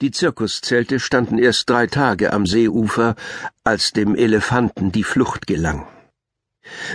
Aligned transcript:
Die 0.00 0.12
Zirkuszelte 0.12 1.00
standen 1.00 1.38
erst 1.38 1.68
drei 1.68 1.88
Tage 1.88 2.32
am 2.32 2.46
Seeufer, 2.46 3.16
als 3.64 3.92
dem 3.92 4.14
Elefanten 4.14 4.92
die 4.92 5.02
Flucht 5.02 5.48
gelang. 5.48 5.88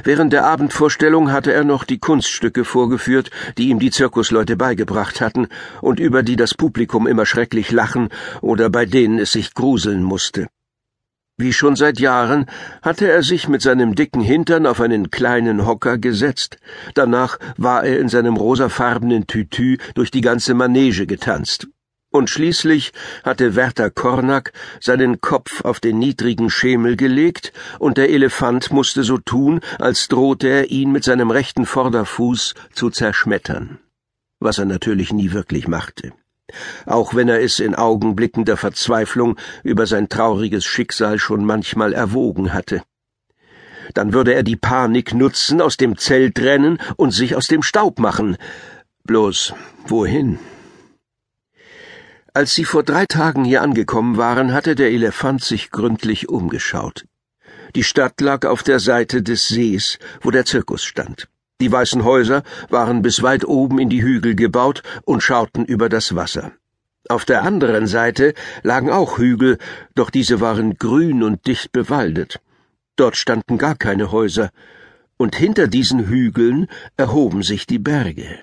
Während 0.05 0.31
der 0.31 0.45
Abendvorstellung 0.45 1.29
hatte 1.29 1.51
er 1.51 1.65
noch 1.65 1.83
die 1.83 1.99
Kunststücke 1.99 2.63
vorgeführt, 2.63 3.29
die 3.57 3.67
ihm 3.67 3.79
die 3.79 3.91
Zirkusleute 3.91 4.55
beigebracht 4.55 5.19
hatten 5.19 5.47
und 5.81 5.99
über 5.99 6.23
die 6.23 6.37
das 6.37 6.53
Publikum 6.53 7.05
immer 7.05 7.25
schrecklich 7.25 7.71
lachen 7.71 8.07
oder 8.39 8.69
bei 8.69 8.85
denen 8.85 9.19
es 9.19 9.33
sich 9.33 9.53
gruseln 9.53 10.01
musste. 10.01 10.47
Wie 11.35 11.51
schon 11.51 11.75
seit 11.75 11.99
Jahren 11.99 12.45
hatte 12.81 13.11
er 13.11 13.21
sich 13.21 13.49
mit 13.49 13.61
seinem 13.61 13.95
dicken 13.95 14.21
Hintern 14.21 14.65
auf 14.65 14.79
einen 14.79 15.11
kleinen 15.11 15.65
Hocker 15.65 15.97
gesetzt, 15.97 16.57
danach 16.93 17.37
war 17.57 17.83
er 17.83 17.99
in 17.99 18.07
seinem 18.07 18.37
rosafarbenen 18.37 19.27
Tütü 19.27 19.77
durch 19.93 20.09
die 20.09 20.21
ganze 20.21 20.53
Manege 20.53 21.05
getanzt, 21.05 21.67
und 22.13 22.29
schließlich 22.29 22.93
hatte 23.23 23.55
Werther 23.55 23.89
Kornack 23.89 24.53
seinen 24.79 25.19
Kopf 25.19 25.65
auf 25.65 25.79
den 25.79 25.97
niedrigen 25.97 26.49
Schemel 26.49 26.95
gelegt, 26.95 27.51
und 27.79 27.97
der 27.97 28.09
Elefant 28.09 28.71
musste 28.71 29.03
so 29.03 29.17
tun, 29.17 29.61
als 29.79 30.07
drohte 30.07 30.47
er 30.47 30.71
ihn 30.71 30.91
mit 30.91 31.03
seinem 31.03 31.31
rechten 31.31 31.65
Vorderfuß 31.65 32.53
zu 32.73 32.91
zerschmettern, 32.91 33.79
was 34.39 34.59
er 34.59 34.65
natürlich 34.65 35.11
nie 35.11 35.31
wirklich 35.31 35.67
machte, 35.67 36.13
auch 36.85 37.15
wenn 37.15 37.29
er 37.29 37.41
es 37.41 37.59
in 37.59 37.73
Augenblicken 37.73 38.45
der 38.45 38.57
Verzweiflung 38.57 39.37
über 39.63 39.87
sein 39.87 40.07
trauriges 40.07 40.65
Schicksal 40.65 41.17
schon 41.17 41.43
manchmal 41.43 41.93
erwogen 41.93 42.53
hatte. 42.53 42.83
Dann 43.95 44.13
würde 44.13 44.35
er 44.35 44.43
die 44.43 44.55
Panik 44.55 45.15
nutzen, 45.15 45.61
aus 45.61 45.77
dem 45.77 45.97
Zelt 45.97 46.39
rennen 46.39 46.77
und 46.95 47.11
sich 47.11 47.35
aus 47.35 47.47
dem 47.47 47.63
Staub 47.63 47.99
machen. 47.99 48.37
Bloß 49.03 49.53
wohin? 49.87 50.37
Als 52.35 52.55
sie 52.55 52.65
vor 52.65 52.81
drei 52.81 53.05
Tagen 53.05 53.45
hier 53.45 53.61
angekommen 53.61 54.17
waren, 54.17 54.53
hatte 54.53 54.73
der 54.73 54.89
Elefant 54.89 55.43
sich 55.43 55.69
gründlich 55.69 56.29
umgeschaut. 56.29 57.05
Die 57.75 57.83
Stadt 57.83 58.19
lag 58.21 58.45
auf 58.47 58.63
der 58.63 58.79
Seite 58.79 59.21
des 59.21 59.47
Sees, 59.47 59.99
wo 60.21 60.31
der 60.31 60.43
Zirkus 60.43 60.83
stand. 60.83 61.29
Die 61.61 61.71
weißen 61.71 62.03
Häuser 62.03 62.41
waren 62.69 63.03
bis 63.03 63.21
weit 63.21 63.45
oben 63.45 63.77
in 63.77 63.89
die 63.89 64.01
Hügel 64.01 64.33
gebaut 64.33 64.81
und 65.05 65.21
schauten 65.21 65.63
über 65.63 65.89
das 65.89 66.15
Wasser. 66.15 66.51
Auf 67.07 67.23
der 67.23 67.43
anderen 67.43 67.85
Seite 67.85 68.33
lagen 68.63 68.89
auch 68.89 69.19
Hügel, 69.19 69.59
doch 69.93 70.09
diese 70.09 70.41
waren 70.41 70.77
grün 70.77 71.21
und 71.21 71.45
dicht 71.45 71.71
bewaldet. 71.71 72.41
Dort 72.95 73.15
standen 73.15 73.59
gar 73.59 73.75
keine 73.75 74.11
Häuser, 74.11 74.49
und 75.17 75.35
hinter 75.35 75.67
diesen 75.67 76.07
Hügeln 76.07 76.67
erhoben 76.97 77.43
sich 77.43 77.67
die 77.67 77.79
Berge. 77.79 78.39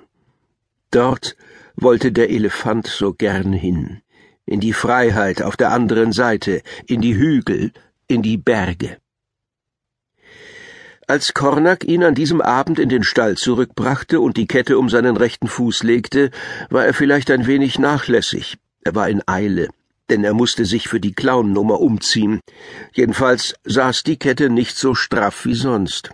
Dort 0.93 1.37
wollte 1.83 2.13
der 2.13 2.31
Elefant 2.31 2.87
so 2.87 3.13
gern 3.13 3.53
hin, 3.53 4.03
in 4.47 4.61
die 4.61 4.73
Freiheit 4.73 5.43
auf 5.43 5.57
der 5.57 5.73
anderen 5.73 6.13
Seite, 6.13 6.63
in 6.87 7.01
die 7.01 7.17
Hügel, 7.17 7.73
in 8.07 8.23
die 8.23 8.37
Berge. 8.37 8.99
Als 11.07 11.35
Kornack 11.35 11.85
ihn 11.85 12.05
an 12.05 12.15
diesem 12.15 12.41
Abend 12.41 12.79
in 12.79 12.89
den 12.89 13.03
Stall 13.03 13.37
zurückbrachte 13.37 14.21
und 14.21 14.37
die 14.37 14.47
Kette 14.47 14.79
um 14.79 14.89
seinen 14.89 15.17
rechten 15.17 15.49
Fuß 15.49 15.83
legte, 15.83 16.31
war 16.69 16.87
er 16.87 16.95
vielleicht 16.95 17.33
ein 17.33 17.49
wenig 17.49 17.81
nachlässig. 17.81 18.59
Er 18.83 18.95
war 18.95 19.09
in 19.09 19.21
Eile, 19.27 19.71
denn 20.09 20.23
er 20.23 20.35
musste 20.35 20.65
sich 20.65 20.89
für 20.89 21.01
die 21.01 21.13
Clownnummer 21.13 21.81
umziehen. 21.81 22.41
Jedenfalls 22.93 23.55
saß 23.65 24.05
die 24.05 24.19
Kette 24.19 24.51
nicht 24.51 24.77
so 24.77 24.95
straff 24.95 25.45
wie 25.47 25.55
sonst. 25.55 26.11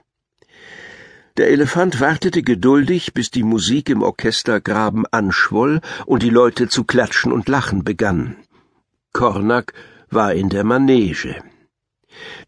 Der 1.36 1.50
Elefant 1.50 2.00
wartete 2.00 2.42
geduldig, 2.42 3.12
bis 3.12 3.30
die 3.30 3.42
Musik 3.42 3.90
im 3.90 4.02
Orchestergraben 4.02 5.04
anschwoll 5.10 5.82
und 6.06 6.22
die 6.22 6.30
Leute 6.30 6.68
zu 6.68 6.84
klatschen 6.84 7.30
und 7.30 7.46
lachen 7.48 7.84
begannen. 7.84 8.36
Kornack 9.12 9.74
war 10.08 10.32
in 10.32 10.48
der 10.48 10.64
Manege. 10.64 11.42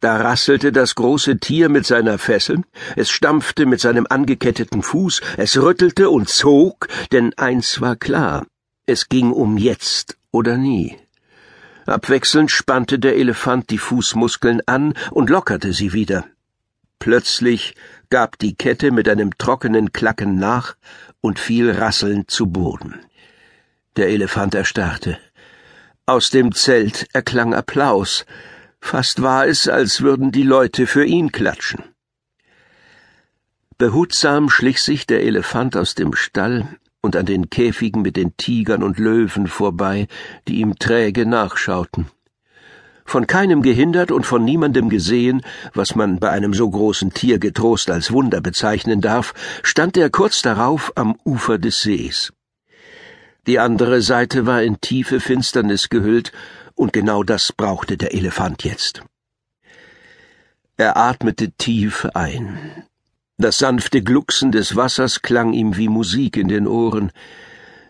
Da 0.00 0.16
rasselte 0.16 0.72
das 0.72 0.94
große 0.94 1.38
Tier 1.38 1.68
mit 1.68 1.84
seiner 1.84 2.16
Fessel, 2.16 2.62
es 2.96 3.10
stampfte 3.10 3.66
mit 3.66 3.80
seinem 3.80 4.06
angeketteten 4.08 4.82
Fuß, 4.82 5.20
es 5.36 5.60
rüttelte 5.60 6.08
und 6.08 6.30
zog, 6.30 6.88
denn 7.12 7.34
eins 7.36 7.82
war 7.82 7.96
klar, 7.96 8.46
es 8.86 9.10
ging 9.10 9.32
um 9.32 9.58
jetzt 9.58 10.16
oder 10.30 10.56
nie. 10.56 10.96
Abwechselnd 11.84 12.50
spannte 12.50 12.98
der 12.98 13.16
Elefant 13.16 13.68
die 13.68 13.78
Fußmuskeln 13.78 14.62
an 14.64 14.94
und 15.10 15.28
lockerte 15.28 15.74
sie 15.74 15.92
wieder. 15.92 16.24
Plötzlich 16.98 17.74
gab 18.10 18.38
die 18.38 18.54
Kette 18.54 18.90
mit 18.90 19.08
einem 19.08 19.36
trockenen 19.38 19.92
Klacken 19.92 20.36
nach 20.38 20.76
und 21.20 21.38
fiel 21.38 21.70
rasselnd 21.70 22.30
zu 22.30 22.46
Boden. 22.46 23.00
Der 23.96 24.08
Elefant 24.08 24.54
erstarrte. 24.54 25.18
Aus 26.06 26.30
dem 26.30 26.52
Zelt 26.52 27.06
erklang 27.12 27.54
Applaus. 27.54 28.24
Fast 28.80 29.22
war 29.22 29.46
es, 29.46 29.68
als 29.68 30.00
würden 30.00 30.32
die 30.32 30.42
Leute 30.42 30.86
für 30.86 31.04
ihn 31.04 31.32
klatschen. 31.32 31.84
Behutsam 33.76 34.50
schlich 34.50 34.82
sich 34.82 35.06
der 35.06 35.22
Elefant 35.22 35.76
aus 35.76 35.94
dem 35.94 36.14
Stall 36.14 36.68
und 37.00 37.14
an 37.14 37.26
den 37.26 37.48
Käfigen 37.48 38.02
mit 38.02 38.16
den 38.16 38.36
Tigern 38.36 38.82
und 38.82 38.98
Löwen 38.98 39.46
vorbei, 39.46 40.08
die 40.48 40.60
ihm 40.60 40.78
träge 40.78 41.26
nachschauten 41.26 42.10
von 43.08 43.26
keinem 43.26 43.62
gehindert 43.62 44.10
und 44.12 44.26
von 44.26 44.44
niemandem 44.44 44.90
gesehen, 44.90 45.40
was 45.72 45.94
man 45.94 46.18
bei 46.18 46.28
einem 46.30 46.52
so 46.52 46.68
großen 46.68 47.14
Tier 47.14 47.38
getrost 47.38 47.90
als 47.90 48.12
Wunder 48.12 48.42
bezeichnen 48.42 49.00
darf, 49.00 49.32
stand 49.62 49.96
er 49.96 50.10
kurz 50.10 50.42
darauf 50.42 50.92
am 50.94 51.16
Ufer 51.24 51.56
des 51.58 51.80
Sees. 51.80 52.32
Die 53.46 53.58
andere 53.58 54.02
Seite 54.02 54.44
war 54.44 54.62
in 54.62 54.80
tiefe 54.82 55.20
Finsternis 55.20 55.88
gehüllt, 55.88 56.32
und 56.74 56.92
genau 56.92 57.22
das 57.22 57.50
brauchte 57.50 57.96
der 57.96 58.12
Elefant 58.12 58.62
jetzt. 58.64 59.02
Er 60.76 60.98
atmete 60.98 61.50
tief 61.52 62.06
ein. 62.12 62.84
Das 63.38 63.58
sanfte 63.58 64.02
Glucksen 64.02 64.52
des 64.52 64.76
Wassers 64.76 65.22
klang 65.22 65.54
ihm 65.54 65.78
wie 65.78 65.88
Musik 65.88 66.36
in 66.36 66.48
den 66.48 66.66
Ohren, 66.66 67.10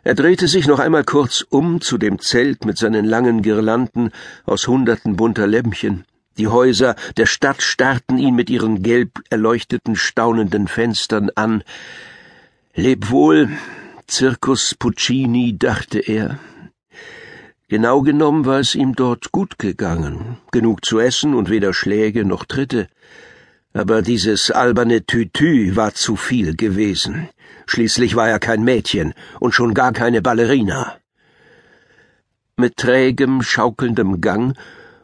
er 0.08 0.14
drehte 0.14 0.48
sich 0.48 0.66
noch 0.66 0.78
einmal 0.78 1.04
kurz 1.04 1.44
um 1.50 1.82
zu 1.82 1.98
dem 1.98 2.18
Zelt 2.18 2.64
mit 2.64 2.78
seinen 2.78 3.04
langen 3.04 3.42
Girlanden 3.42 4.10
aus 4.46 4.66
hunderten 4.66 5.16
bunter 5.16 5.46
Lämpchen. 5.46 6.06
Die 6.38 6.48
Häuser 6.48 6.96
der 7.18 7.26
Stadt 7.26 7.60
starrten 7.60 8.16
ihn 8.16 8.34
mit 8.34 8.48
ihren 8.48 8.82
gelb 8.82 9.20
erleuchteten, 9.28 9.96
staunenden 9.96 10.66
Fenstern 10.66 11.28
an. 11.34 11.62
Leb 12.74 13.10
wohl, 13.10 13.50
Circus 14.10 14.74
Puccini, 14.74 15.58
dachte 15.58 15.98
er. 15.98 16.38
Genau 17.68 18.00
genommen 18.00 18.46
war 18.46 18.60
es 18.60 18.74
ihm 18.74 18.94
dort 18.94 19.30
gut 19.30 19.58
gegangen, 19.58 20.38
genug 20.52 20.86
zu 20.86 21.00
essen 21.00 21.34
und 21.34 21.50
weder 21.50 21.74
Schläge 21.74 22.24
noch 22.24 22.46
Tritte. 22.46 22.88
Aber 23.72 24.02
dieses 24.02 24.50
alberne 24.50 25.04
Tütü 25.04 25.76
war 25.76 25.94
zu 25.94 26.16
viel 26.16 26.56
gewesen. 26.56 27.28
Schließlich 27.66 28.16
war 28.16 28.28
er 28.28 28.38
kein 28.38 28.64
Mädchen 28.64 29.14
und 29.40 29.52
schon 29.52 29.74
gar 29.74 29.92
keine 29.92 30.22
Ballerina. 30.22 30.96
Mit 32.56 32.76
trägem, 32.76 33.42
schaukelndem 33.42 34.20
Gang 34.20 34.56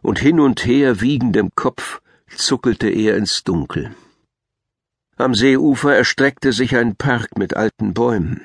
und 0.02 0.18
hin 0.18 0.40
und 0.40 0.64
her 0.66 1.00
wiegendem 1.00 1.50
Kopf 1.54 2.00
zuckelte 2.36 2.88
er 2.88 3.16
ins 3.16 3.44
Dunkel. 3.44 3.94
Am 5.16 5.34
Seeufer 5.34 5.94
erstreckte 5.94 6.52
sich 6.52 6.74
ein 6.74 6.96
Park 6.96 7.38
mit 7.38 7.54
alten 7.54 7.94
Bäumen. 7.94 8.40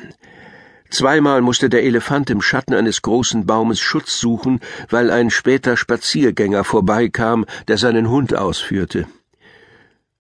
Zweimal 0.91 1.41
musste 1.41 1.69
der 1.69 1.84
Elefant 1.84 2.30
im 2.30 2.41
Schatten 2.41 2.74
eines 2.74 3.01
großen 3.01 3.46
Baumes 3.46 3.80
Schutz 3.80 4.19
suchen, 4.19 4.59
weil 4.90 5.12
ein 5.12 5.30
später 5.30 5.78
Spaziergänger 5.78 6.63
vorbeikam, 6.63 7.46
der 7.68 7.78
seinen 7.78 8.09
Hund 8.09 8.36
ausführte. 8.36 9.07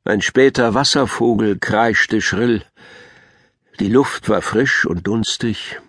Ein 0.09 0.21
später 0.21 0.73
Wasservogel 0.73 1.59
kreischte 1.59 2.19
schrill, 2.19 2.63
die 3.79 3.89
Luft 3.89 4.27
war 4.27 4.41
frisch 4.41 4.87
und 4.87 5.05
dunstig, 5.05 5.79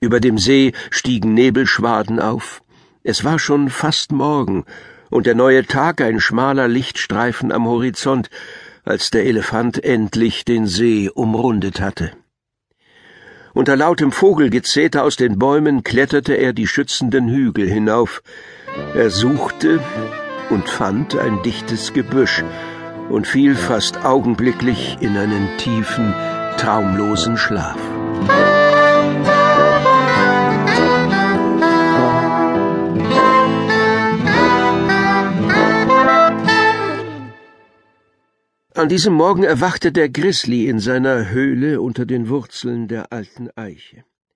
über 0.00 0.18
dem 0.18 0.36
See 0.36 0.72
stiegen 0.90 1.32
Nebelschwaden 1.32 2.18
auf, 2.18 2.60
es 3.04 3.22
war 3.22 3.38
schon 3.38 3.70
fast 3.70 4.10
Morgen, 4.10 4.64
und 5.10 5.26
der 5.26 5.36
neue 5.36 5.64
Tag 5.64 6.00
ein 6.00 6.18
schmaler 6.18 6.66
Lichtstreifen 6.66 7.52
am 7.52 7.68
Horizont, 7.68 8.30
als 8.82 9.10
der 9.10 9.26
Elefant 9.26 9.84
endlich 9.84 10.44
den 10.44 10.66
See 10.66 11.08
umrundet 11.08 11.80
hatte. 11.80 12.10
Unter 13.54 13.76
lautem 13.76 14.10
Vogelgezeter 14.10 15.04
aus 15.04 15.14
den 15.14 15.38
Bäumen 15.38 15.84
kletterte 15.84 16.34
er 16.34 16.52
die 16.52 16.66
schützenden 16.66 17.28
Hügel 17.28 17.70
hinauf. 17.70 18.24
Er 18.96 19.10
suchte 19.10 19.78
und 20.50 20.68
fand 20.68 21.16
ein 21.16 21.44
dichtes 21.44 21.92
Gebüsch 21.92 22.42
und 23.10 23.26
fiel 23.26 23.54
fast 23.54 24.04
augenblicklich 24.04 24.98
in 25.00 25.16
einen 25.16 25.56
tiefen, 25.58 26.12
traumlosen 26.58 27.36
Schlaf. 27.36 27.78
An 38.74 38.88
diesem 38.88 39.14
Morgen 39.14 39.42
erwachte 39.42 39.90
der 39.90 40.08
Grizzly 40.08 40.68
in 40.68 40.78
seiner 40.78 41.30
Höhle 41.30 41.80
unter 41.80 42.06
den 42.06 42.28
Wurzeln 42.28 42.86
der 42.86 43.12
alten 43.12 43.48
Eiche. 43.56 44.04